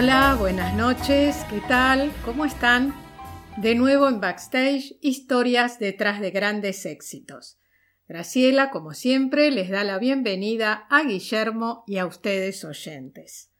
[0.00, 2.12] Hola, buenas noches, ¿qué tal?
[2.24, 2.94] ¿Cómo están?
[3.56, 7.58] De nuevo en Backstage, historias detrás de grandes éxitos.
[8.06, 13.50] Graciela, como siempre, les da la bienvenida a Guillermo y a ustedes oyentes.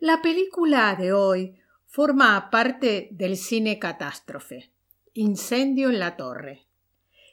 [0.00, 4.72] La película de hoy forma parte del cine catástrofe,
[5.14, 6.66] Incendio en la Torre.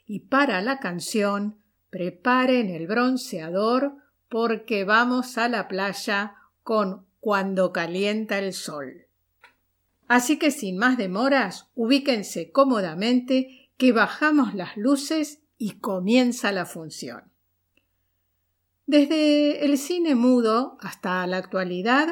[0.06, 3.94] Y para la canción, preparen el bronceador
[4.28, 9.06] porque vamos a la playa con Cuando calienta el sol.
[10.08, 17.30] Así que sin más demoras, ubíquense cómodamente que bajamos las luces y comienza la función.
[18.86, 22.08] Desde el cine mudo hasta la actualidad,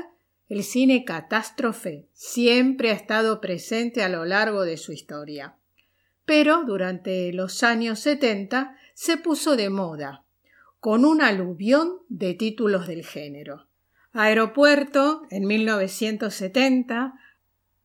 [0.48, 5.56] el cine catástrofe siempre ha estado presente a lo largo de su historia.
[6.24, 10.24] Pero durante los años 70 se puso de moda,
[10.80, 13.67] con un aluvión de títulos del género.
[14.12, 17.14] Aeropuerto en 1970,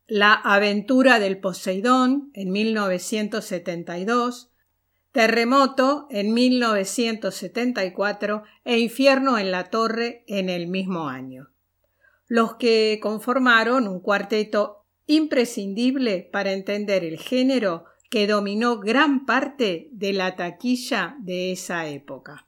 [0.06, 4.50] La aventura del Poseidón en 1972,
[5.12, 11.50] Terremoto en 1974 e Infierno en la Torre en el mismo año,
[12.26, 20.14] los que conformaron un cuarteto imprescindible para entender el género que dominó gran parte de
[20.14, 22.46] la taquilla de esa época.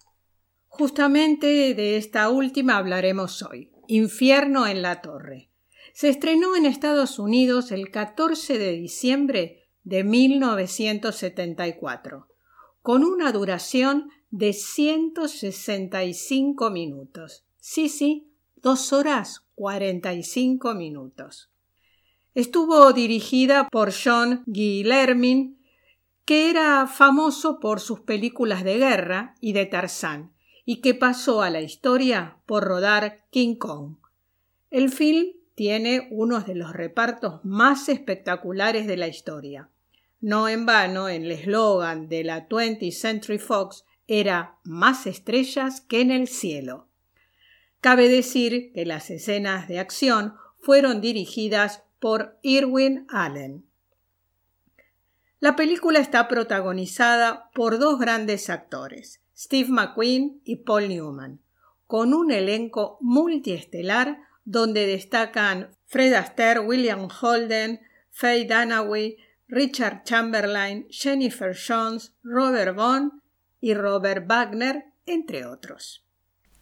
[0.79, 5.49] Justamente de esta última hablaremos hoy, Infierno en la Torre.
[5.95, 12.29] Se estrenó en Estados Unidos el 14 de diciembre de 1974
[12.83, 17.47] con una duración de 165 minutos.
[17.57, 21.51] Sí, sí, dos horas 45 minutos.
[22.35, 25.59] Estuvo dirigida por John Guillermin,
[26.27, 30.36] que era famoso por sus películas de guerra y de Tarzán,
[30.67, 33.97] y que pasó a la historia por rodar King Kong.
[34.71, 39.71] El film tiene uno de los repartos más espectaculares de la historia.
[40.21, 46.11] No en vano, el eslogan de la 20th Century Fox era más estrellas que en
[46.11, 46.89] el cielo.
[47.81, 53.65] Cabe decir que las escenas de acción fueron dirigidas por Irwin Allen.
[55.39, 61.41] La película está protagonizada por dos grandes actores, Steve McQueen y Paul Newman,
[61.87, 67.81] con un elenco multiestelar donde destacan Fred Astaire, William Holden,
[68.11, 69.17] Faye Dunaway,
[69.49, 73.23] Richard Chamberlain, Jennifer Jones, Robert Vaughn
[73.61, 76.05] y Robert Wagner, entre otros.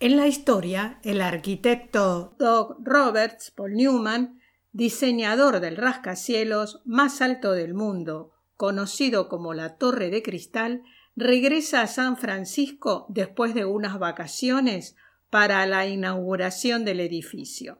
[0.00, 4.40] En la historia, el arquitecto Doug Roberts, Paul Newman,
[4.72, 10.82] diseñador del rascacielos más alto del mundo, conocido como la Torre de Cristal,
[11.16, 14.97] regresa a San Francisco después de unas vacaciones
[15.30, 17.78] para la inauguración del edificio,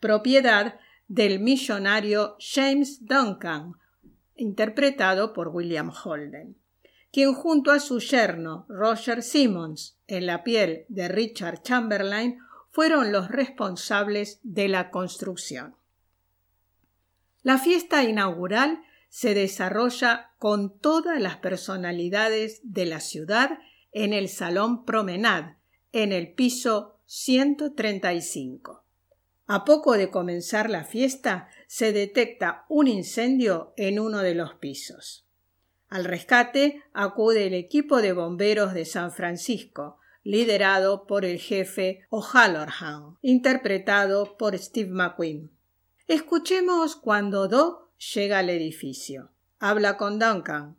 [0.00, 0.78] propiedad
[1.08, 3.74] del millonario James Duncan,
[4.36, 6.56] interpretado por William Holden,
[7.12, 12.38] quien junto a su yerno Roger Simmons en la piel de Richard Chamberlain
[12.70, 15.76] fueron los responsables de la construcción.
[17.42, 18.82] La fiesta inaugural
[19.12, 23.58] se desarrolla con todas las personalidades de la ciudad
[23.92, 25.56] en el Salón Promenade,
[25.92, 28.86] en el piso 135.
[29.46, 35.26] A poco de comenzar la fiesta, se detecta un incendio en uno de los pisos.
[35.90, 43.18] Al rescate acude el equipo de bomberos de San Francisco, liderado por el jefe O'Halloran,
[43.20, 45.50] interpretado por Steve McQueen.
[46.08, 47.81] Escuchemos cuando Doc
[48.14, 49.30] llega al edificio.
[49.58, 50.76] Habla con Duncan.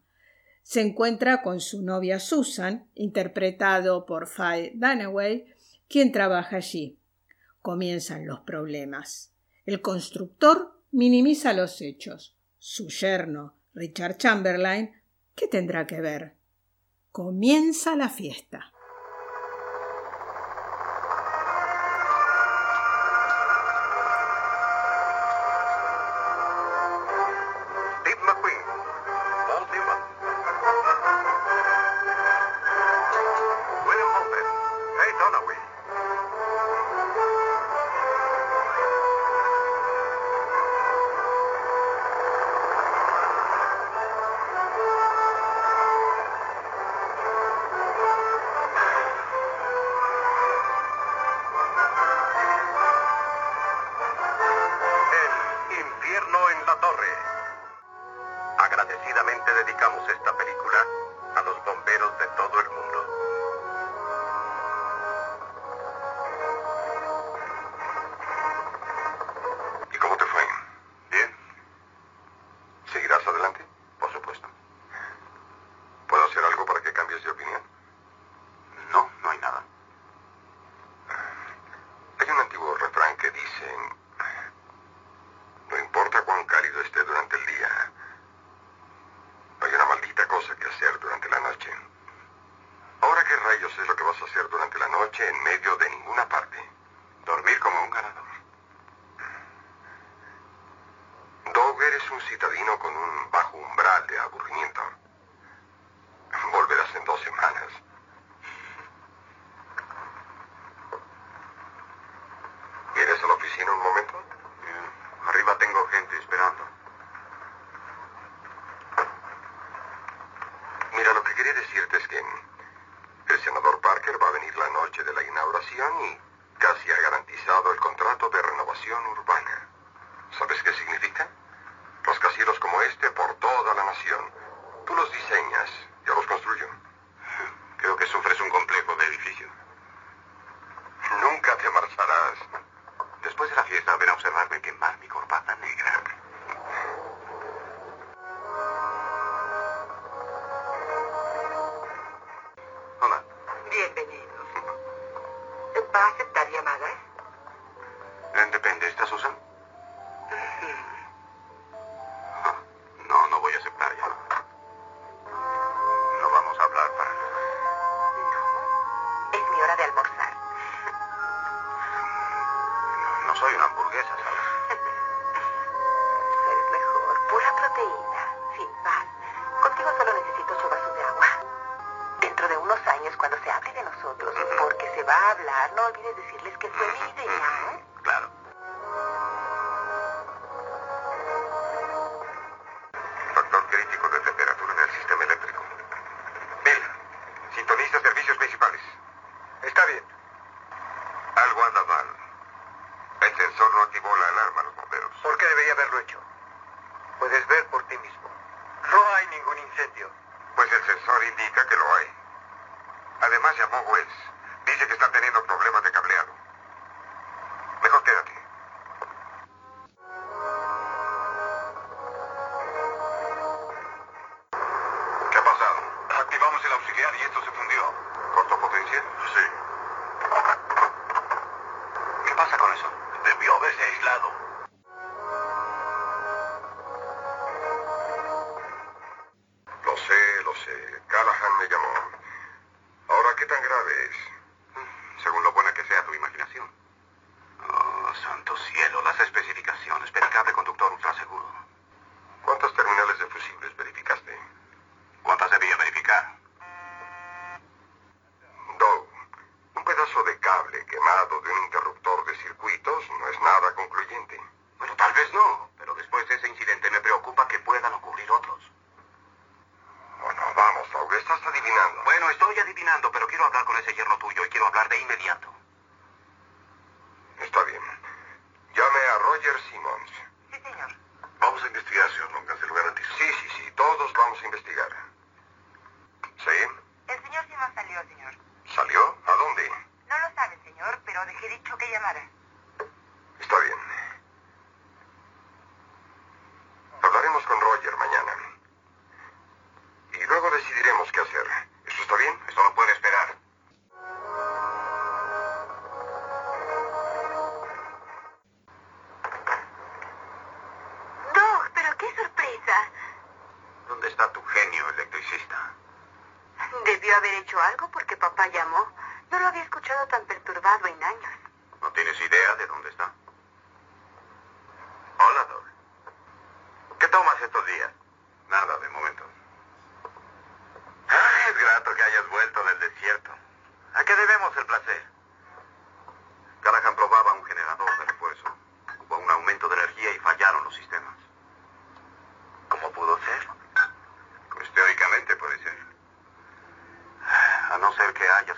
[0.61, 5.45] Se encuentra con su novia Susan, interpretado por Faye Dunaway,
[5.87, 6.97] quien trabaja allí
[7.63, 9.31] comienzan los problemas.
[9.65, 12.35] El constructor minimiza los hechos.
[12.59, 14.91] Su yerno, Richard Chamberlain,
[15.33, 16.35] ¿qué tendrá que ver?
[17.11, 18.72] Comienza la fiesta.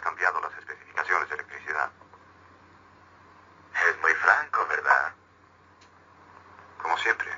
[0.06, 1.90] cambiado las especificaciones de electricidad.
[3.74, 5.14] Es muy franco, ¿verdad?
[6.80, 7.35] Como siempre.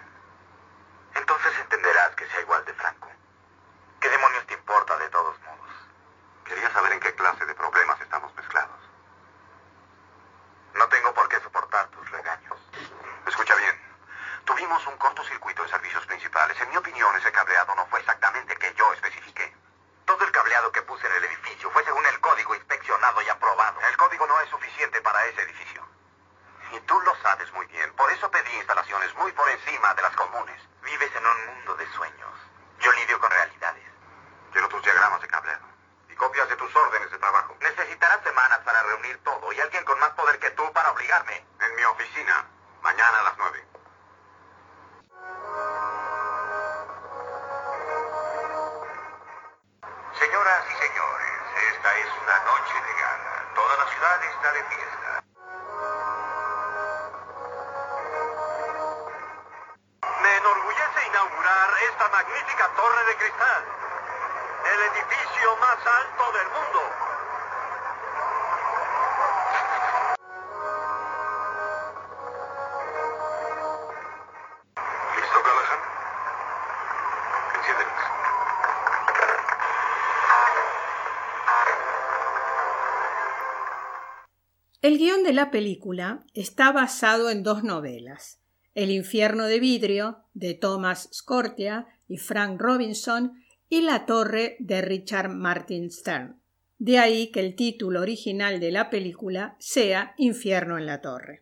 [84.83, 88.39] El guion de la película está basado en dos novelas,
[88.75, 95.29] El infierno de vidrio, de Thomas Scortia y Frank Robinson, y La torre, de Richard
[95.29, 96.39] Martin Stern.
[96.77, 101.41] De ahí que el título original de la película sea Infierno en la torre.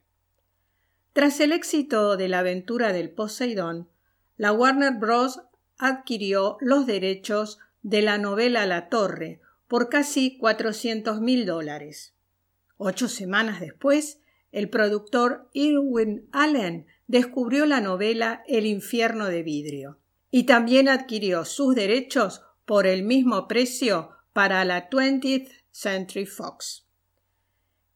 [1.11, 3.89] Tras el éxito de la aventura del Poseidón,
[4.37, 5.41] la Warner Bros.
[5.77, 12.14] adquirió los derechos de la novela La Torre por casi cuatrocientos mil dólares.
[12.77, 14.19] Ocho semanas después,
[14.51, 19.99] el productor Irwin Allen descubrió la novela El infierno de vidrio
[20.31, 26.85] y también adquirió sus derechos por el mismo precio para la 20th Century Fox.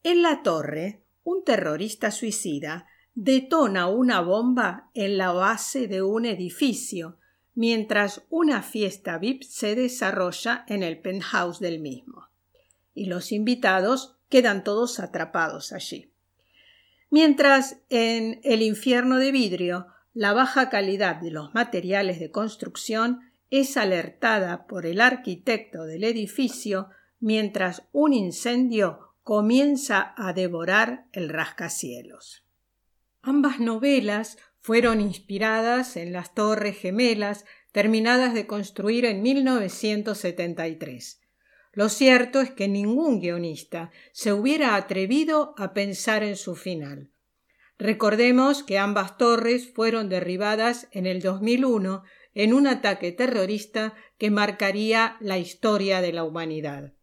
[0.04, 7.18] En la torre, un terrorista suicida detona una bomba en la base de un edificio,
[7.56, 12.30] mientras una fiesta VIP se desarrolla en el penthouse del mismo.
[12.94, 16.14] Y los invitados quedan todos atrapados allí.
[17.10, 23.20] Mientras en el infierno de vidrio la baja calidad de los materiales de construcción
[23.50, 32.46] es alertada por el arquitecto del edificio mientras un incendio comienza a devorar el rascacielos.
[33.22, 41.22] Ambas novelas fueron inspiradas en las Torres Gemelas terminadas de construir en 1973.
[41.72, 47.12] Lo cierto es que ningún guionista se hubiera atrevido a pensar en su final.
[47.78, 55.18] Recordemos que ambas torres fueron derribadas en el 2001 en un ataque terrorista que marcaría
[55.20, 56.94] la historia de la humanidad.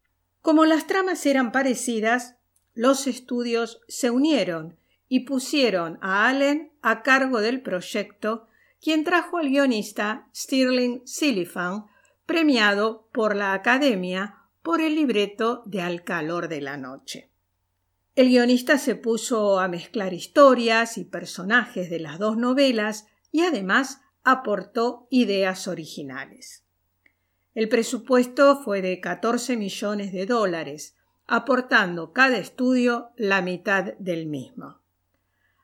[0.42, 2.36] Como las tramas eran parecidas,
[2.74, 8.46] los estudios se unieron y pusieron a Allen a cargo del proyecto,
[8.80, 11.86] quien trajo al guionista Stirling Silliphant,
[12.26, 14.35] premiado por la Academia
[14.66, 17.30] por el libreto de Al calor de la noche.
[18.16, 24.00] El guionista se puso a mezclar historias y personajes de las dos novelas y además
[24.24, 26.64] aportó ideas originales.
[27.54, 30.96] El presupuesto fue de 14 millones de dólares,
[31.28, 34.80] aportando cada estudio la mitad del mismo.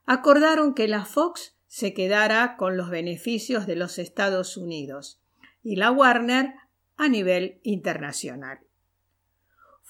[0.06, 5.20] Acordaron que la Fox se quedara con los beneficios de los Estados Unidos
[5.64, 6.54] y la Warner
[6.96, 8.60] a nivel internacional.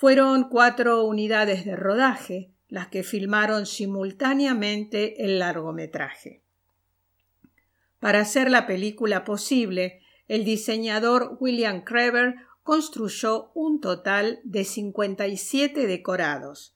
[0.02, 6.42] Fueron cuatro unidades de rodaje las que filmaron simultáneamente el largometraje.
[8.00, 16.74] Para hacer la película posible, el diseñador William Crever construyó un total de 57 decorados,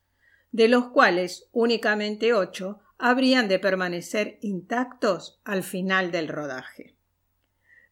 [0.52, 6.94] de los cuales únicamente ocho habrían de permanecer intactos al final del rodaje.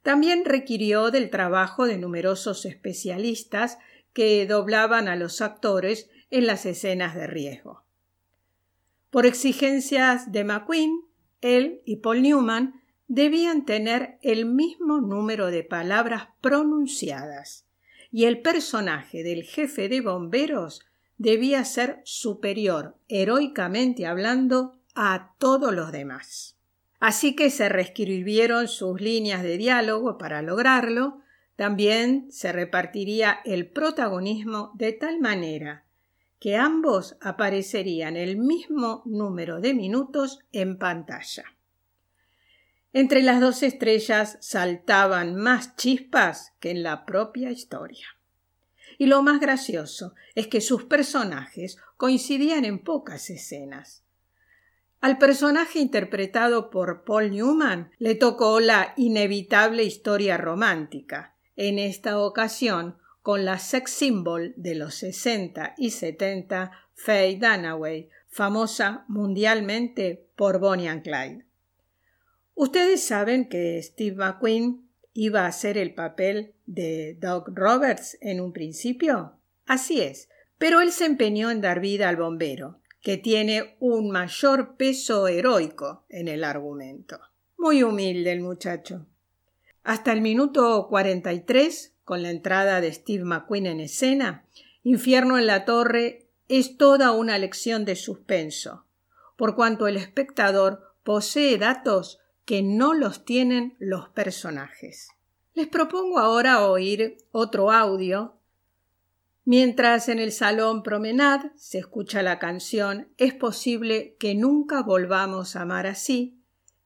[0.04, 3.78] También requirió del trabajo de numerosos especialistas
[4.14, 7.84] que doblaban a los actores en las escenas de riesgo.
[9.10, 11.02] Por exigencias de McQueen,
[11.40, 17.66] él y Paul Newman debían tener el mismo número de palabras pronunciadas,
[18.10, 20.80] y el personaje del jefe de bomberos
[21.18, 26.56] debía ser superior, heroicamente hablando, a todos los demás.
[27.00, 31.20] Así que se reescribieron sus líneas de diálogo para lograrlo,
[31.56, 35.84] también se repartiría el protagonismo de tal manera
[36.40, 41.44] que ambos aparecerían el mismo número de minutos en pantalla.
[42.92, 48.06] Entre las dos estrellas saltaban más chispas que en la propia historia.
[48.98, 54.04] Y lo más gracioso es que sus personajes coincidían en pocas escenas.
[55.00, 62.96] Al personaje interpretado por Paul Newman le tocó la inevitable historia romántica, en esta ocasión
[63.22, 70.88] con la sex symbol de los 60 y 70, Faye Dunaway, famosa mundialmente por Bonnie
[70.88, 71.46] and Clyde.
[72.54, 78.52] Ustedes saben que Steve McQueen iba a hacer el papel de Doc Roberts en un
[78.52, 79.38] principio.
[79.66, 84.76] Así es, pero él se empeñó en dar vida al bombero, que tiene un mayor
[84.76, 87.18] peso heroico en el argumento.
[87.56, 89.06] Muy humilde el muchacho.
[89.84, 94.46] Hasta el minuto 43, con la entrada de Steve McQueen en escena,
[94.82, 98.86] Infierno en la Torre es toda una lección de suspenso,
[99.36, 105.10] por cuanto el espectador posee datos que no los tienen los personajes.
[105.52, 108.38] Les propongo ahora oír otro audio.
[109.44, 115.60] Mientras en el salón Promenade se escucha la canción Es posible que nunca volvamos a
[115.60, 116.40] amar así,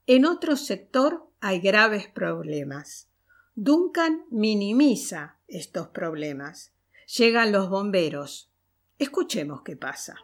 [0.05, 3.09] en otro sector hay graves problemas.
[3.55, 6.73] Duncan minimiza estos problemas.
[7.17, 8.51] Llegan los bomberos.
[8.97, 10.15] Escuchemos qué pasa.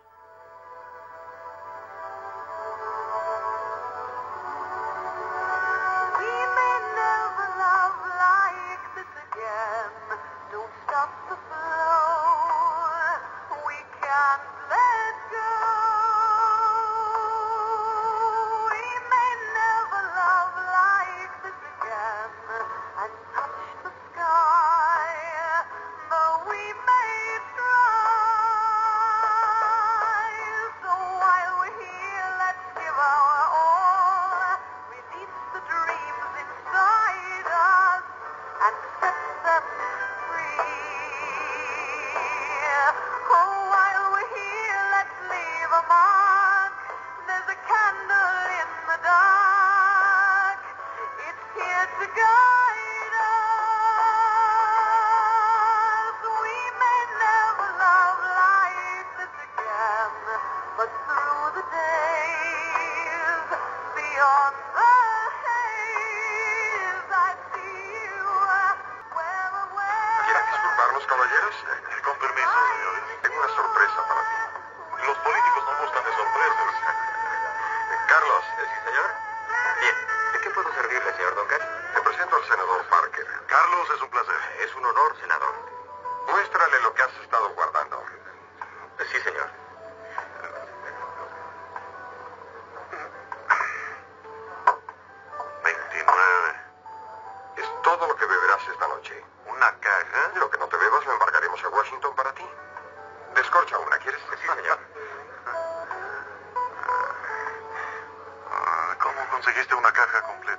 [110.20, 110.55] entrega.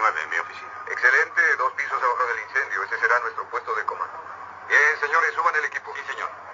[0.00, 2.82] Excelente, dos pisos abajo del incendio.
[2.84, 4.18] Ese será nuestro puesto de comando.
[4.66, 5.92] Bien, señores, suban el equipo.
[5.94, 6.49] Sí, señor.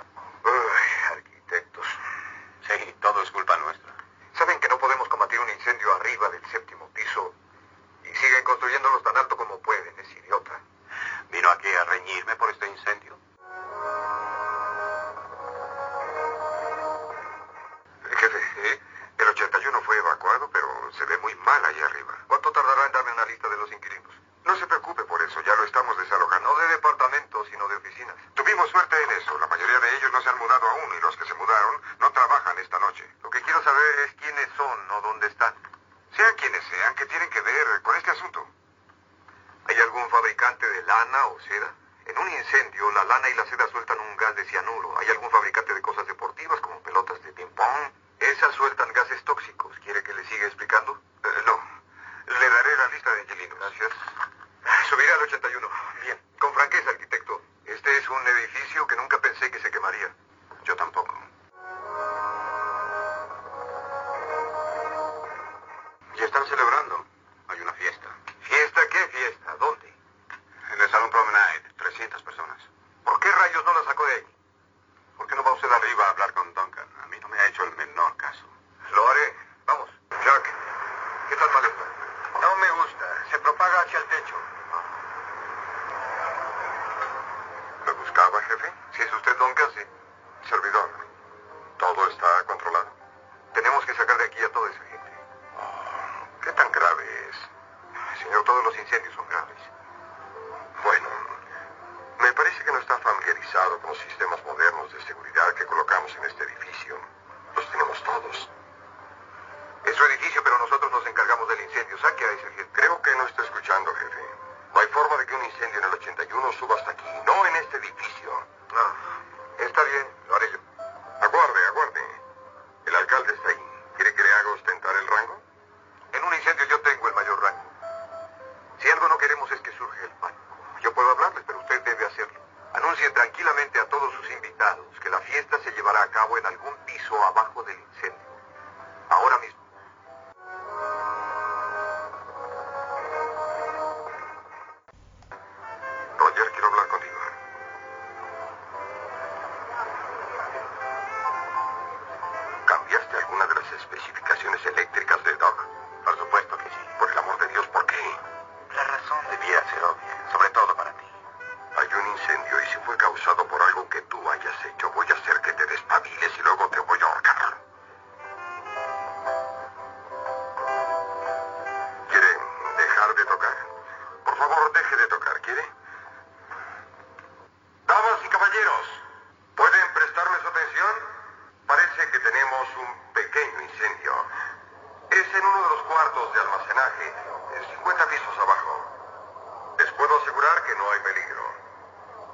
[191.00, 191.44] peligro.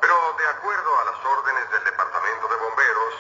[0.01, 3.14] Pero de acuerdo a las órdenes del Departamento de Bomberos,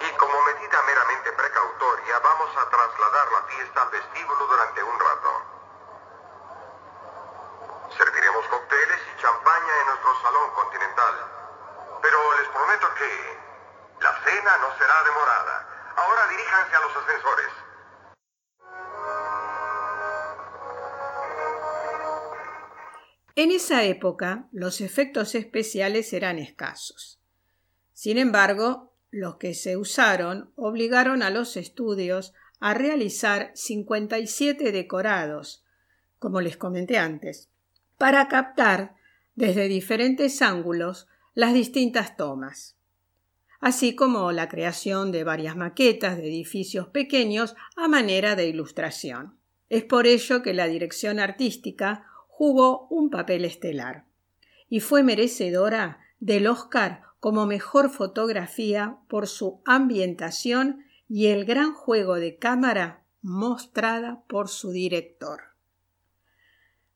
[0.00, 5.42] y como medida meramente precautoria, vamos a trasladar la fiesta al vestíbulo durante un rato.
[7.98, 11.14] Serviremos cócteles y champaña en nuestro salón continental.
[12.00, 13.38] Pero les prometo que
[14.00, 15.66] la cena no será demorada.
[15.96, 17.59] Ahora diríjanse a los ascensores.
[23.42, 27.22] En esa época los efectos especiales eran escasos.
[27.94, 35.64] Sin embargo, los que se usaron obligaron a los estudios a realizar 57 decorados,
[36.18, 37.48] como les comenté antes,
[37.96, 38.94] para captar
[39.36, 42.76] desde diferentes ángulos las distintas tomas,
[43.58, 49.38] así como la creación de varias maquetas de edificios pequeños a manera de ilustración.
[49.70, 52.09] Es por ello que la dirección artística
[52.40, 54.06] jugó un papel estelar
[54.70, 62.14] y fue merecedora del Oscar como mejor fotografía por su ambientación y el gran juego
[62.14, 65.42] de cámara mostrada por su director.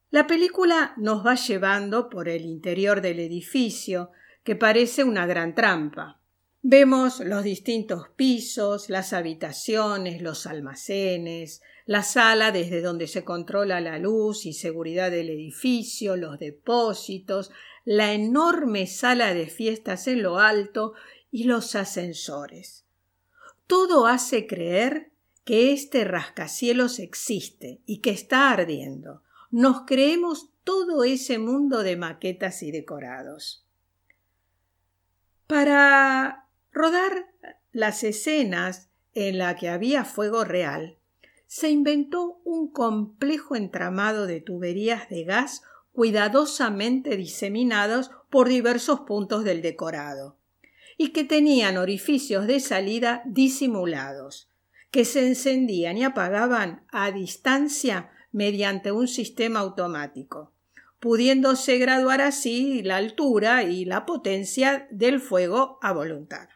[0.09, 4.13] La película nos va llevando por el interior del edificio,
[4.45, 6.23] que parece una gran trampa.
[6.63, 13.99] Vemos los distintos pisos, las habitaciones, los almacenes, la sala desde donde se controla la
[13.99, 17.51] luz y seguridad del edificio, los depósitos,
[17.85, 20.95] la enorme sala de fiestas en lo alto
[21.31, 22.87] y los ascensores.
[23.67, 25.13] Todo hace creer
[25.45, 29.23] que este rascacielos existe y que está ardiendo
[29.55, 33.65] nos creemos todo ese mundo de maquetas y decorados.
[35.47, 37.31] Para rodar
[37.71, 40.99] las escenas en la que había fuego real,
[41.55, 45.63] se inventó un complejo entramado de tuberías de gas
[45.93, 50.37] cuidadosamente diseminados por diversos puntos del decorado,
[50.99, 54.49] y que tenían orificios de salida disimulados,
[54.91, 60.51] que se encendían y apagaban a distancia mediante un sistema automático,
[60.99, 66.49] pudiéndose graduar así la altura y la potencia del fuego a voluntad.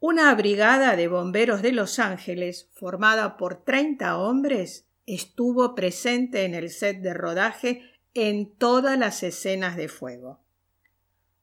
[0.00, 6.70] Una brigada de bomberos de Los Ángeles, formada por treinta hombres, estuvo presente en el
[6.70, 7.82] set de rodaje
[8.14, 10.40] en todas las escenas de fuego.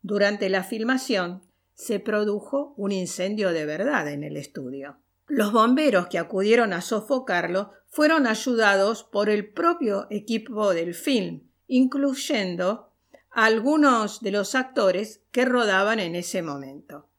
[0.02, 1.42] Durante la filmación
[1.74, 5.00] se produjo un incendio de verdad en el estudio.
[5.28, 12.94] Los bomberos que acudieron a sofocarlo fueron ayudados por el propio equipo del film, incluyendo
[13.32, 17.10] algunos de los actores que rodaban en ese momento.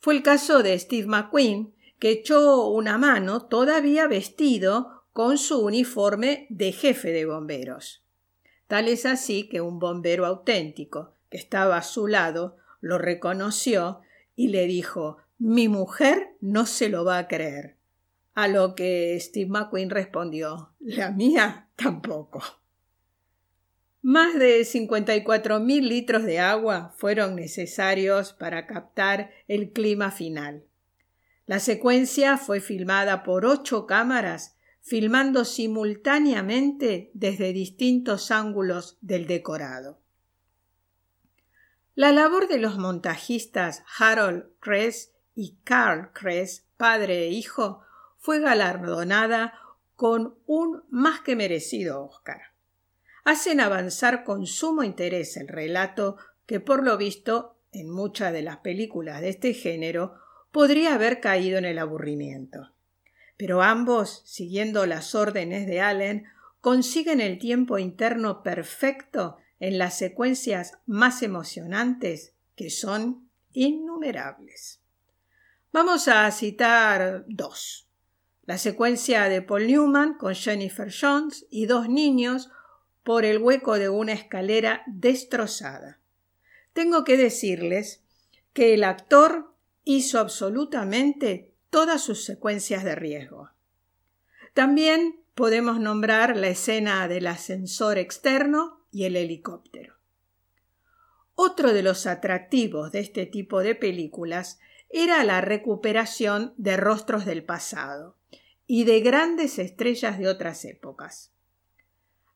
[0.00, 6.46] Fue el caso de Steve McQueen, que echó una mano todavía vestido con su uniforme
[6.50, 8.04] de jefe de bomberos.
[8.68, 14.00] Tal es así que un bombero auténtico que estaba a su lado lo reconoció
[14.36, 17.76] y le dijo mi mujer no se lo va a creer.
[18.34, 22.42] A lo que Steve McQueen respondió La mía tampoco.
[24.00, 30.64] Más de 54 mil litros de agua fueron necesarios para captar el clima final.
[31.46, 39.98] La secuencia fue filmada por ocho cámaras, filmando simultáneamente desde distintos ángulos del decorado.
[41.96, 47.82] La labor de los montajistas Harold Kress y Carl Kress, padre e hijo,
[48.18, 49.54] fue galardonada
[49.96, 52.57] con un más que merecido Oscar.
[53.28, 58.56] Hacen avanzar con sumo interés el relato que, por lo visto, en muchas de las
[58.60, 60.14] películas de este género,
[60.50, 62.72] podría haber caído en el aburrimiento.
[63.36, 66.24] Pero ambos, siguiendo las órdenes de Allen,
[66.62, 74.80] consiguen el tiempo interno perfecto en las secuencias más emocionantes, que son innumerables.
[75.70, 77.90] Vamos a citar dos.
[78.46, 82.48] La secuencia de Paul Newman con Jennifer Jones y dos niños
[83.08, 85.98] por el hueco de una escalera destrozada.
[86.74, 88.02] Tengo que decirles
[88.52, 93.48] que el actor hizo absolutamente todas sus secuencias de riesgo.
[94.52, 99.94] También podemos nombrar la escena del ascensor externo y el helicóptero.
[101.34, 107.42] Otro de los atractivos de este tipo de películas era la recuperación de rostros del
[107.42, 108.18] pasado
[108.66, 111.32] y de grandes estrellas de otras épocas,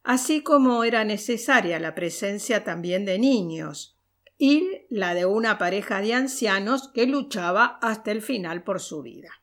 [0.03, 3.99] así como era necesaria la presencia también de niños
[4.39, 9.43] y la de una pareja de ancianos que luchaba hasta el final por su vida.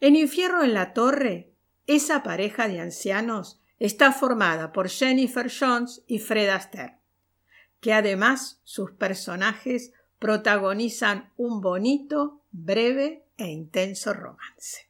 [0.00, 1.52] En Infierno en la Torre,
[1.86, 6.98] esa pareja de ancianos está formada por Jennifer Jones y Fred Astaire,
[7.80, 14.89] que además sus personajes protagonizan un bonito, breve e intenso romance.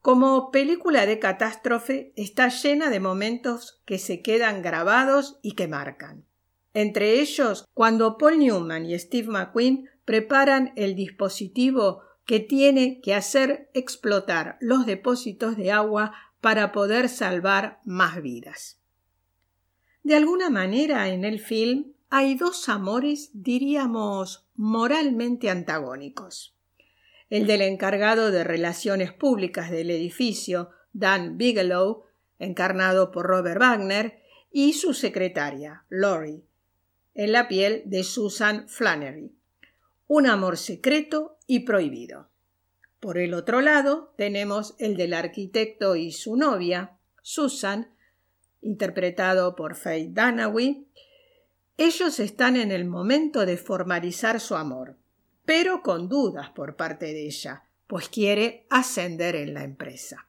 [0.00, 6.24] Como película de catástrofe está llena de momentos que se quedan grabados y que marcan.
[6.72, 13.70] Entre ellos, cuando Paul Newman y Steve McQueen preparan el dispositivo que tiene que hacer
[13.74, 18.80] explotar los depósitos de agua para poder salvar más vidas.
[20.02, 26.56] De alguna manera en el film hay dos amores, diríamos, moralmente antagónicos.
[27.30, 32.04] El del encargado de relaciones públicas del edificio, Dan Bigelow,
[32.40, 36.42] encarnado por Robert Wagner, y su secretaria, Lori,
[37.14, 39.32] en la piel de Susan Flannery.
[40.08, 42.28] Un amor secreto y prohibido.
[42.98, 47.94] Por el otro lado tenemos el del arquitecto y su novia, Susan,
[48.60, 50.86] interpretado por Faye Dunaway.
[51.78, 54.96] Ellos están en el momento de formalizar su amor,
[55.50, 60.28] pero con dudas por parte de ella, pues quiere ascender en la empresa.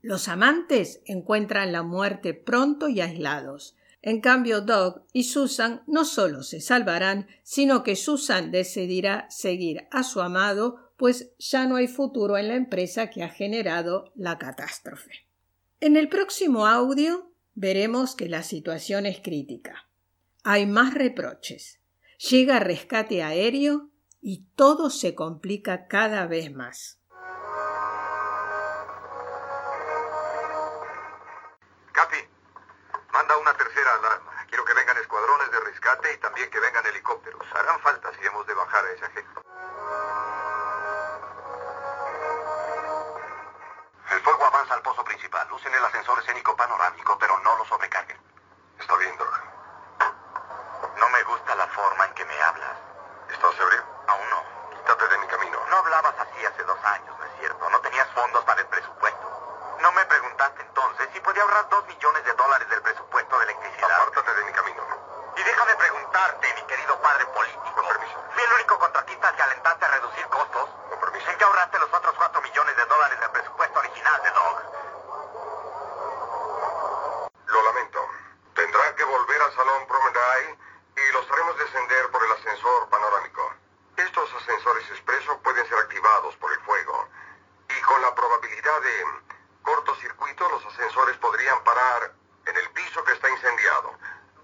[0.00, 3.74] Los amantes encuentran la muerte pronto y aislados.
[4.00, 10.04] En cambio, Doug y Susan no solo se salvarán, sino que Susan decidirá seguir a
[10.04, 15.26] su amado, pues ya no hay futuro en la empresa que ha generado la catástrofe.
[15.80, 19.88] En el próximo audio veremos que la situación es crítica.
[20.44, 21.81] Hay más reproches.
[22.30, 23.88] Llega rescate aéreo
[24.20, 27.02] y todo se complica cada vez más.
[36.12, 37.42] y también que vengan helicópteros.
[37.54, 39.40] Harán falta si hemos de bajar a esa gente.
[44.10, 45.50] El fuego avanza al pozo principal.
[45.52, 48.18] Usen el ascensor escénico panorámico, pero no lo sobrecarguen.
[48.78, 49.40] Está bien, Doc.
[50.98, 52.76] No me gusta la forma en que me hablas.
[53.30, 53.84] ¿Estás ebrio?
[54.08, 54.42] Aún no.
[54.70, 55.58] Quítate de mi camino.
[55.70, 57.70] No hablabas así hace dos años, ¿no es cierto?
[57.70, 59.76] No tenías fondos para el presupuesto.
[59.80, 63.90] No me preguntaste entonces si podía ahorrar dos millones de dólares del presupuesto de electricidad.
[63.92, 64.82] Apártate de mi camino.
[65.36, 67.72] Y déjame preguntarte, mi querido padre político.
[67.74, 68.22] Con permiso.
[68.34, 70.68] Fui el único contratista que alentaste a reducir costos.
[70.90, 71.30] Con permiso.
[71.30, 74.62] ¿En qué ahorraste los otros cuatro millones de dólares del presupuesto original de Dog?
[77.46, 78.08] Lo lamento.
[78.54, 80.58] Tendrá que volver al Salón Promenade
[80.96, 83.54] y los haremos descender por el ascensor panorámico.
[83.96, 87.08] Estos ascensores expresos pueden ser activados por el fuego.
[87.70, 89.06] Y con la probabilidad de
[89.62, 92.12] cortocircuito, los ascensores podrían parar
[92.44, 93.96] en el piso que está incendiado.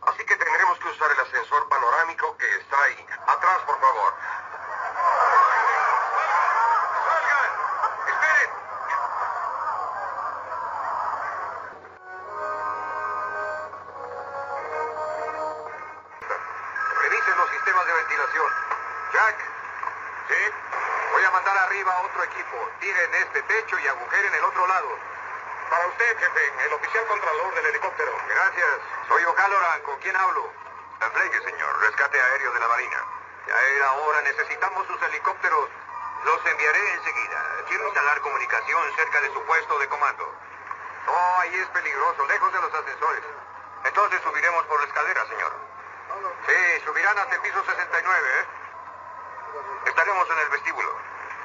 [0.02, 3.06] Así que tendremos que usar el ascensor panorámico que está ahí.
[3.26, 4.14] Atrás, por favor.
[7.04, 7.50] ¡Salgan!
[8.08, 8.50] ¡Esperen!
[17.02, 18.52] Revisen los sistemas de ventilación.
[19.12, 19.36] Jack.
[20.28, 20.52] ¿Sí?
[21.12, 22.56] Voy a mandar arriba a otro equipo.
[22.80, 24.88] Tiren este techo y agujeren el otro lado.
[25.70, 28.12] Para usted, jefe, el oficial contralor del helicóptero.
[28.26, 28.80] Gracias.
[29.08, 29.82] Soy O'Halloran.
[29.82, 30.16] ¿Con quién
[31.00, 31.80] Enfrenque, señor.
[31.80, 33.04] Rescate aéreo de la Marina.
[33.46, 34.20] Ya era hora.
[34.22, 35.68] Necesitamos sus helicópteros.
[36.24, 37.64] Los enviaré enseguida.
[37.68, 40.34] Quiero instalar comunicación cerca de su puesto de comando.
[41.06, 43.24] Oh, ahí es peligroso, lejos de los ascensores.
[43.84, 45.52] Entonces subiremos por la escalera, señor.
[46.46, 48.46] Sí, subirán hasta el piso 69, ¿eh?
[49.86, 50.96] Estaremos en el vestíbulo.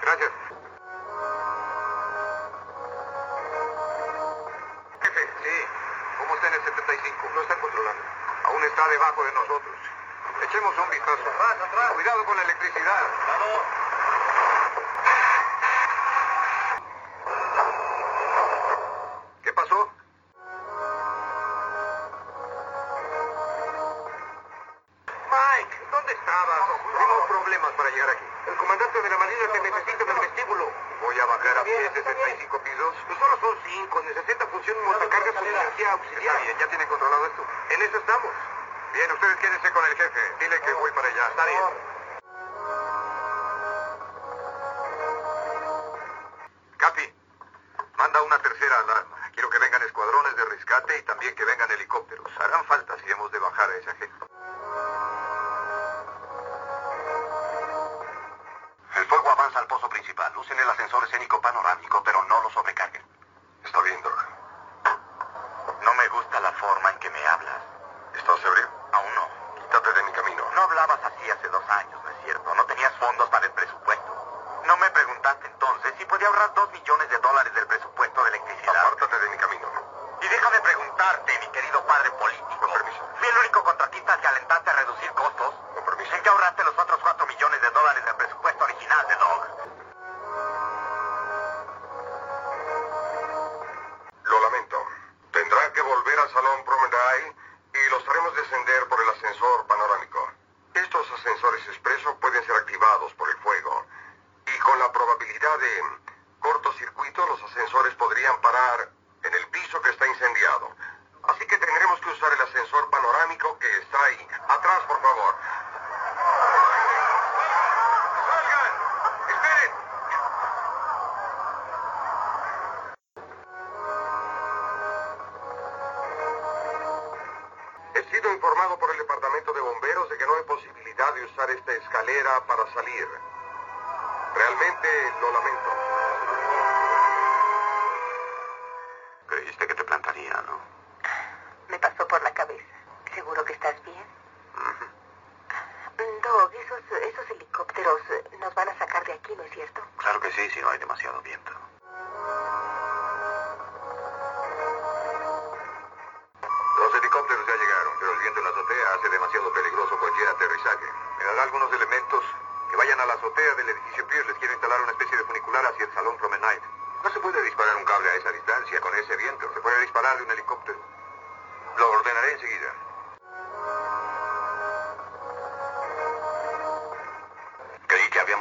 [0.01, 0.31] Gracias.
[6.47, 7.29] en el 75.
[7.35, 8.03] No está controlando.
[8.53, 9.75] Aún está debajo de nosotros.
[10.43, 11.23] Echemos un vistazo.
[11.95, 13.03] Cuidado con la electricidad.
[80.73, 82.57] Preguntarte, mi querido padre político.
[82.59, 83.07] Con permiso.
[83.19, 85.53] Fui el único contratista que alentaste a reducir costos.
[85.75, 86.15] Con permiso.
[86.15, 86.92] ¿En qué ahorraste los otros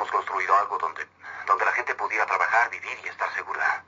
[0.03, 1.07] Habíamos construido algo donde,
[1.47, 3.85] donde la gente pudiera trabajar, vivir y estar segura.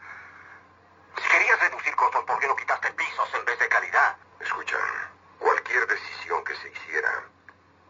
[1.16, 4.16] Si querías reducir costos, ¿por qué no quitaste pisos en vez de calidad?
[4.38, 4.78] Escucha,
[5.40, 7.24] cualquier decisión que se hiciera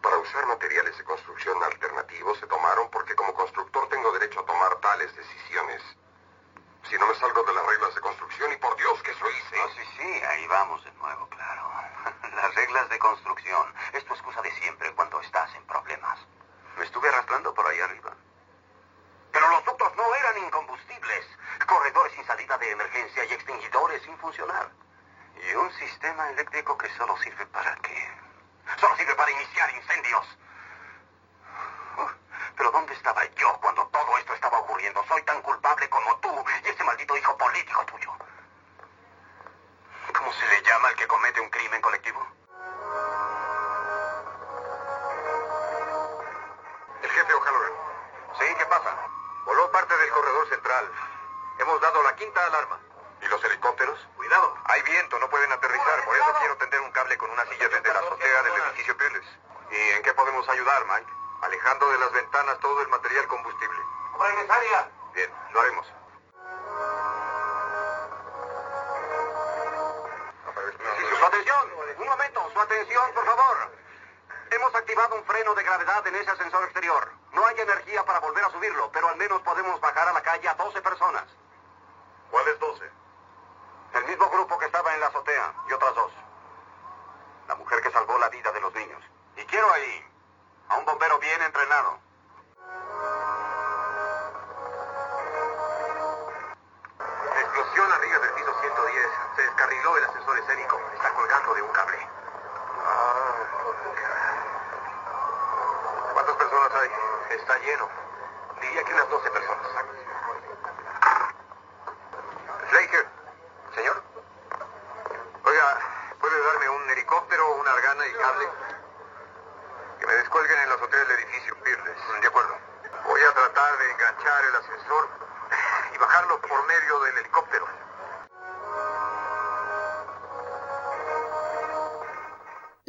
[0.01, 4.75] para usar materiales de construcción alternativos se tomaron porque como constructor tengo derecho a tomar
[4.77, 5.83] tales decisiones.
[6.89, 9.61] Si no me salgo de las reglas de construcción y por Dios que eso hice.
[9.61, 11.71] Oh, sí, sí, ahí vamos de nuevo, claro.
[12.37, 13.75] Las reglas de construcción.
[13.93, 16.19] Es tu excusa de siempre cuando estás en problemas.
[16.77, 18.13] Me estuve arrastrando por ahí arriba.
[19.33, 21.27] Pero los ductos no eran incombustibles.
[21.67, 22.25] Corredores sin
[23.05, 24.71] emergencia y extinguidores sin funcionar.
[25.37, 28.09] Y un sistema eléctrico que solo sirve para qué?
[28.81, 30.27] Solo sirve para iniciar incendios.
[32.57, 35.05] Pero ¿dónde estaba yo cuando todo esto estaba ocurriendo?
[35.07, 37.34] Soy tan culpable como tú y ese maldito hijo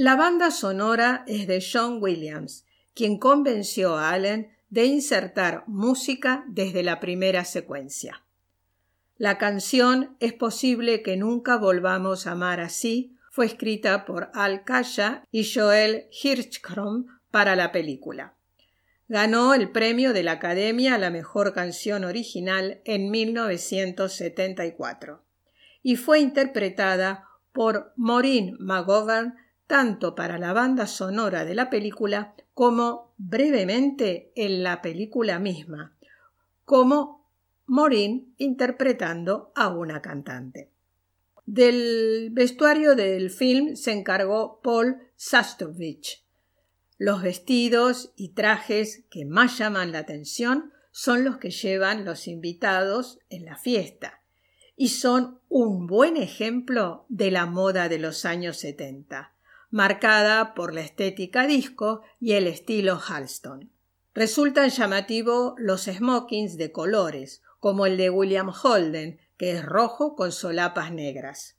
[0.06, 6.84] La banda sonora es de John Williams, quien convenció a Allen de insertar música desde
[6.84, 8.24] la primera secuencia.
[9.18, 15.24] La canción Es posible que nunca volvamos a amar así fue escrita por Al Kaya
[15.32, 18.36] y Joel Hirschkrom para la película.
[19.08, 25.24] Ganó el premio de la Academia a la Mejor Canción Original en 1974
[25.82, 29.34] y fue interpretada por Maureen McGovern
[29.68, 35.96] tanto para la banda sonora de la película como brevemente en la película misma,
[36.64, 37.30] como
[37.66, 40.70] Maureen interpretando a una cantante.
[41.46, 46.24] Del vestuario del film se encargó Paul Sastovich.
[46.98, 53.20] Los vestidos y trajes que más llaman la atención son los que llevan los invitados
[53.30, 54.22] en la fiesta
[54.78, 59.35] y son un buen ejemplo de la moda de los años 70,
[59.72, 63.72] marcada por la estética disco y el estilo Halston.
[64.14, 70.32] Resultan llamativos los smokings de colores, como el de William Holden, que es rojo con
[70.32, 71.58] solapas negras.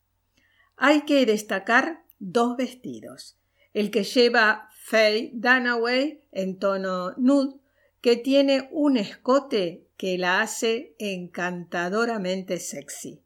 [0.76, 3.36] Hay que destacar dos vestidos.
[3.74, 7.56] El que lleva Faye Dunaway en tono nude,
[8.00, 13.22] que tiene un escote que la hace encantadoramente sexy,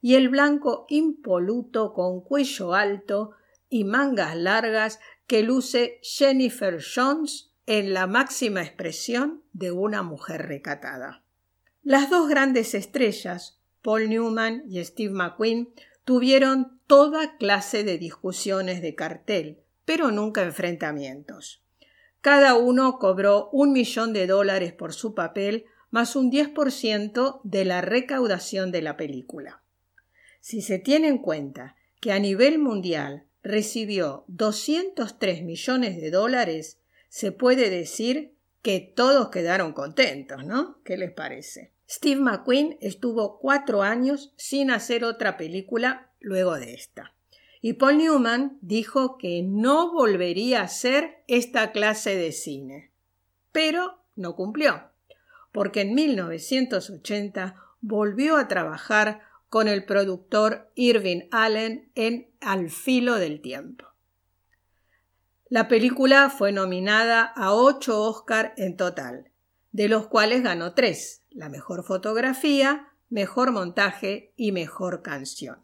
[0.00, 3.32] y el blanco impoluto con cuello alto
[3.72, 11.24] y mangas largas que luce Jennifer Jones en la máxima expresión de una mujer recatada.
[11.82, 15.72] Las dos grandes estrellas, Paul Newman y Steve McQueen,
[16.04, 21.64] tuvieron toda clase de discusiones de cartel, pero nunca enfrentamientos.
[22.20, 27.80] Cada uno cobró un millón de dólares por su papel, más un 10% de la
[27.80, 29.62] recaudación de la película.
[30.40, 36.78] Si se tiene en cuenta que a nivel mundial recibió 203 millones de dólares,
[37.08, 40.80] se puede decir que todos quedaron contentos, ¿no?
[40.84, 41.72] ¿Qué les parece?
[41.88, 47.14] Steve McQueen estuvo cuatro años sin hacer otra película luego de esta.
[47.60, 52.90] Y Paul Newman dijo que no volvería a hacer esta clase de cine.
[53.52, 54.90] Pero no cumplió,
[55.52, 59.20] porque en 1980 volvió a trabajar
[59.52, 63.84] con el productor Irving Allen en Al filo del tiempo.
[65.50, 69.30] La película fue nominada a ocho Oscar en total,
[69.70, 75.58] de los cuales ganó tres, la mejor fotografía, mejor montaje y mejor canción.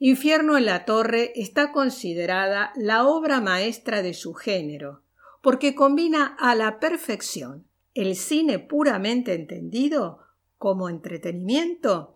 [0.00, 5.04] Infierno en la Torre está considerada la obra maestra de su género,
[5.42, 10.18] porque combina a la perfección el cine puramente entendido
[10.58, 12.13] como entretenimiento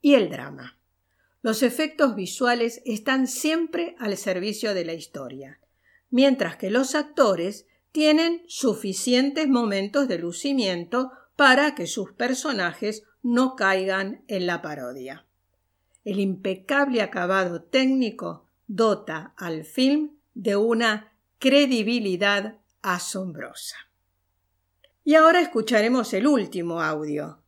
[0.00, 0.78] y el drama.
[1.42, 5.60] Los efectos visuales están siempre al servicio de la historia,
[6.10, 14.24] mientras que los actores tienen suficientes momentos de lucimiento para que sus personajes no caigan
[14.28, 15.26] en la parodia
[16.06, 23.76] el impecable acabado técnico dota al film de una credibilidad asombrosa.
[25.02, 27.42] Y ahora escucharemos el último audio,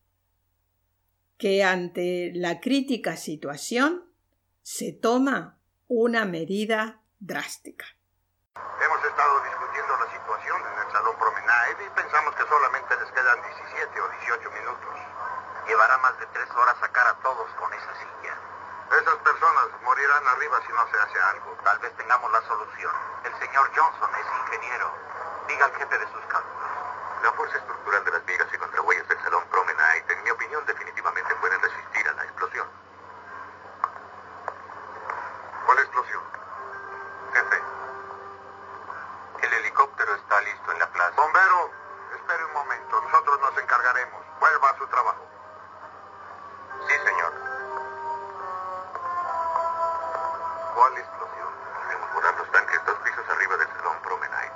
[1.39, 4.11] que ante la crítica situación
[4.62, 7.86] se toma una medida drástica.
[8.59, 13.39] Hemos estado discutiendo la situación en el Salón Promenade y pensamos que solamente les quedan
[13.39, 14.95] 17 o 18 minutos.
[15.70, 18.34] Llevará más de tres horas sacar a todos con esa silla.
[18.99, 21.55] Esas personas morirán arriba si no se hace algo.
[21.62, 22.95] Tal vez tengamos la solución.
[23.22, 24.91] El señor Johnson es ingeniero.
[25.47, 26.66] Diga al jefe de sus cálculos.
[27.22, 30.97] La fuerza estructural de las vigas y contrahuellas del salón Promenade, en mi opinión, definitivamente
[50.79, 51.49] ¿Cuál explosión?
[51.89, 54.53] Debemos volar los tanques dos pisos arriba del salón Promenade.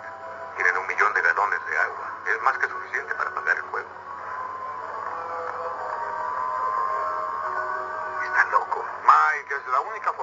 [0.54, 2.12] Tienen un millón de galones de agua.
[2.28, 3.88] Es más que suficiente para apagar el fuego.
[8.22, 8.84] Está loco.
[9.02, 10.21] Mike, es la única forma.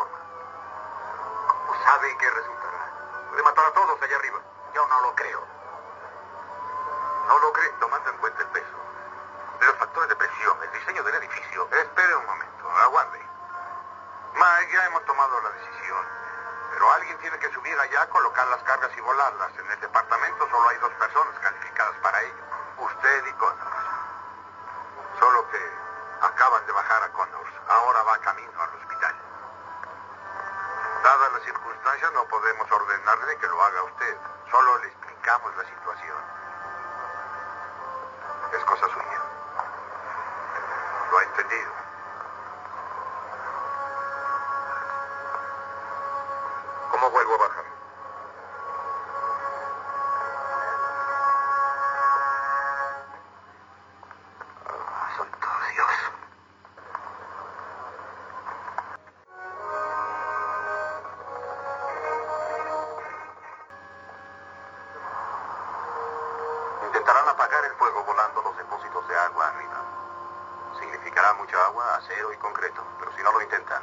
[73.40, 73.79] Lo intentan,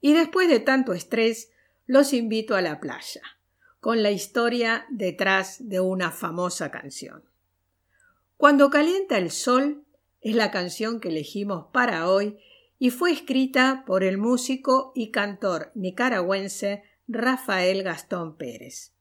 [0.00, 1.50] Y después de tanto estrés,
[1.86, 3.22] los invito a la playa,
[3.80, 7.24] con la historia detrás de una famosa canción.
[8.36, 9.84] Cuando calienta el sol
[10.20, 12.38] es la canción que elegimos para hoy
[12.78, 18.92] y fue escrita por el músico y cantor nicaragüense Rafael Gastón Pérez,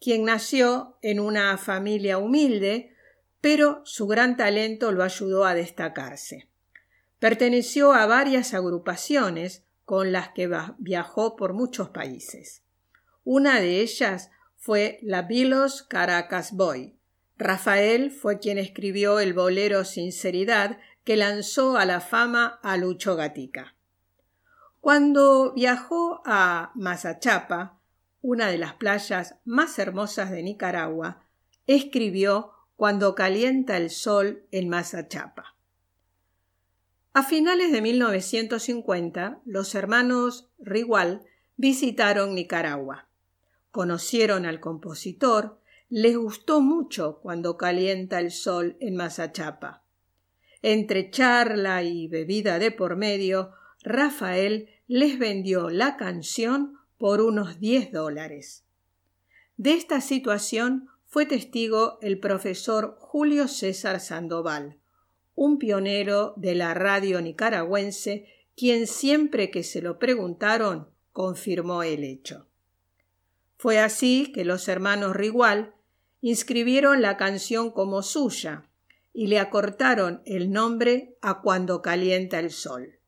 [0.00, 2.94] quien nació en una familia humilde,
[3.40, 6.48] pero su gran talento lo ayudó a destacarse.
[7.18, 12.62] Perteneció a varias agrupaciones con las que viajó por muchos países.
[13.24, 16.96] Una de ellas fue la Vilos Caracas Boy.
[17.36, 23.74] Rafael fue quien escribió el bolero Sinceridad que lanzó a la fama a Lucho Gatica.
[24.80, 27.80] Cuando viajó a Mazachapa,
[28.22, 31.26] una de las playas más hermosas de Nicaragua,
[31.66, 35.56] escribió Cuando calienta el sol en Mazachapa.
[37.12, 41.22] A finales de 1950, los hermanos Rigual
[41.56, 43.08] visitaron Nicaragua.
[43.72, 45.58] Conocieron al compositor,
[45.88, 49.82] les gustó mucho cuando calienta el sol en Mazachapa.
[50.62, 53.50] Entre charla y bebida de por medio,
[53.82, 58.64] Rafael les vendió la canción por unos diez dólares.
[59.56, 64.79] De esta situación fue testigo el profesor Julio César Sandoval,
[65.40, 72.46] un pionero de la radio nicaragüense, quien siempre que se lo preguntaron confirmó el hecho.
[73.56, 75.72] Fue así que los hermanos Rigual
[76.20, 78.68] inscribieron la canción como suya
[79.14, 82.98] y le acortaron el nombre a Cuando calienta el sol.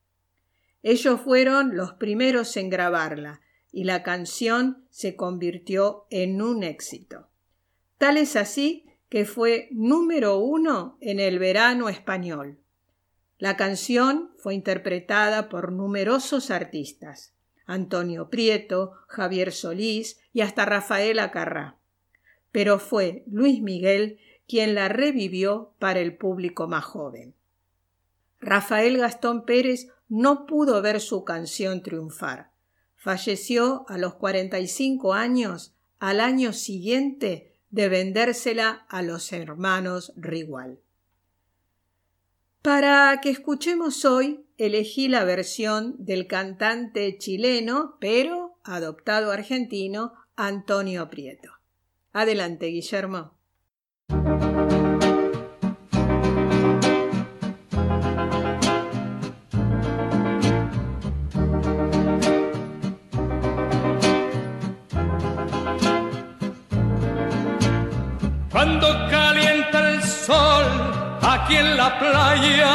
[0.81, 7.27] Ellos fueron los primeros en grabarla y la canción se convirtió en un éxito.
[7.99, 12.57] Tal es así que fue número uno en el verano español.
[13.37, 17.35] La canción fue interpretada por numerosos artistas,
[17.67, 21.77] Antonio Prieto, Javier Solís y hasta Rafael Acarrá.
[22.51, 27.35] Pero fue Luis Miguel quien la revivió para el público más joven.
[28.39, 32.49] Rafael Gastón Pérez no pudo ver su canción triunfar.
[32.95, 40.79] Falleció a los 45 años al año siguiente de vendérsela a los hermanos Rigual.
[42.61, 51.49] Para que escuchemos hoy, elegí la versión del cantante chileno, pero adoptado argentino, Antonio Prieto.
[52.13, 53.33] Adelante, Guillermo.
[68.63, 70.63] Cuando calienta el sol
[71.21, 72.71] aquí en la playa,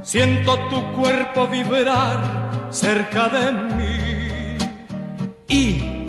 [0.00, 2.20] siento tu cuerpo vibrar
[2.70, 4.58] cerca de mí
[5.48, 6.06] y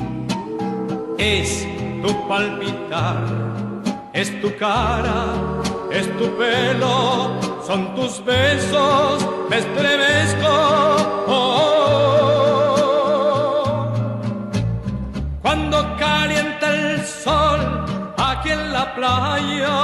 [1.17, 1.67] es
[2.03, 3.23] tu palpitar,
[4.13, 5.25] es tu cara,
[5.91, 7.31] es tu pelo,
[7.65, 11.30] son tus besos, me estremezco.
[19.01, 19.79] Playa,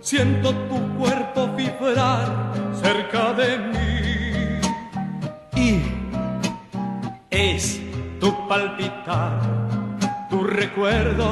[0.00, 2.28] siento tu cuerpo vibrar
[2.80, 4.60] cerca de mí
[5.56, 5.82] y
[7.30, 7.80] es
[8.20, 9.40] tu palpitar,
[10.30, 11.28] tu recuerdo,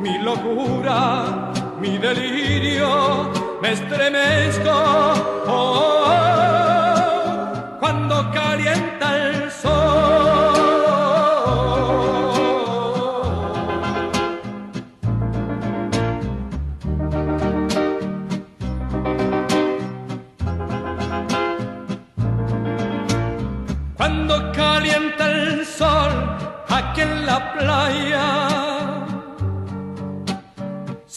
[0.00, 3.30] mi locura, mi delirio,
[3.60, 4.72] me estremezco.
[5.46, 6.06] Oh,
[7.80, 8.30] cuando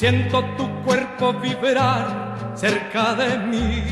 [0.01, 3.83] siento tu cuerpo vibrar cerca de mí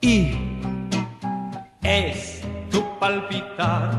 [0.00, 0.16] Y
[1.82, 2.40] es
[2.70, 3.90] tu palpitar,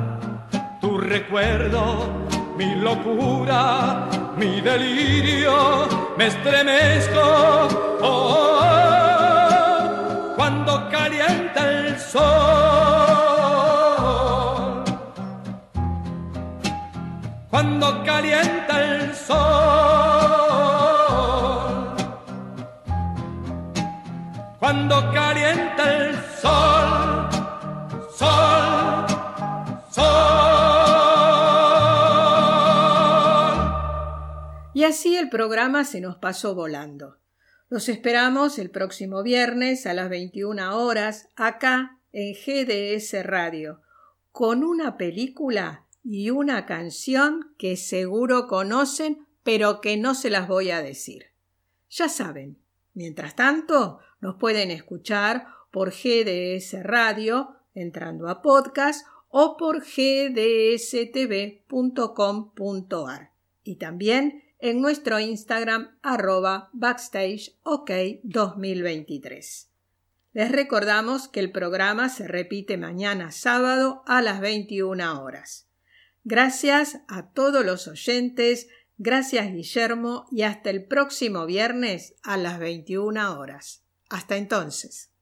[0.82, 2.10] tu recuerdo,
[2.58, 5.88] mi locura, mi delirio,
[6.18, 7.22] me estremezco.
[8.02, 8.60] Oh,
[10.36, 12.24] cuando calienta el sol.
[17.52, 20.25] Cuando calienta el sol.
[24.66, 27.30] Cuando calienta el sol.
[28.18, 28.66] Sol.
[34.74, 37.20] Y así el programa se nos pasó volando.
[37.70, 43.82] Los esperamos el próximo viernes a las 21 horas acá en GDS Radio
[44.32, 50.72] con una película y una canción que seguro conocen pero que no se las voy
[50.72, 51.26] a decir.
[51.88, 52.65] Ya saben,
[52.96, 60.86] mientras tanto nos pueden escuchar por GDS Radio entrando a podcast o por gdstv.com.ar
[63.64, 67.92] y también en nuestro Instagram arroba backstageok
[68.24, 69.70] 2023.
[70.34, 75.70] Les recordamos que el programa se repite mañana sábado a las 21 horas.
[76.24, 78.68] Gracias a todos los oyentes,
[78.98, 83.84] gracias Guillermo y hasta el próximo viernes a las 21 horas.
[84.10, 85.15] Hasta entonces.